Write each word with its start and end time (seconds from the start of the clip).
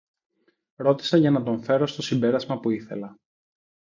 ρώτησα 0.75 1.17
για 1.17 1.31
να 1.31 1.43
τον 1.43 1.63
φέρω 1.63 1.87
στο 1.87 2.01
συμπέρασμα 2.01 2.59
που 2.59 2.69
ήθελα. 2.69 3.15